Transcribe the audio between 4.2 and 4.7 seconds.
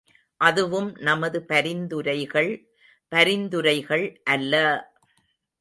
அல்ல!